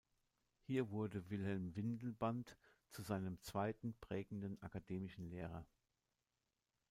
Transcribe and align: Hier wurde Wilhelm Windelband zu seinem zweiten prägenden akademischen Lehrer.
Hier 0.65 0.89
wurde 0.89 1.29
Wilhelm 1.29 1.75
Windelband 1.75 2.57
zu 2.89 3.03
seinem 3.03 3.39
zweiten 3.39 3.93
prägenden 3.99 4.59
akademischen 4.63 5.29
Lehrer. 5.29 5.67